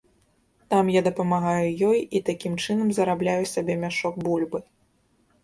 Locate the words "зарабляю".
3.01-3.43